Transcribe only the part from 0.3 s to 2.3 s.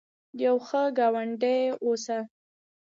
یو ښه ګاونډي اوسه